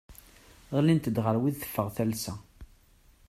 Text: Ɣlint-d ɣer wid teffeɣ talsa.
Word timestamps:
Ɣlint-d 0.77 1.17
ɣer 1.25 1.35
wid 1.41 1.55
teffeɣ 1.57 1.87
talsa. 1.95 2.33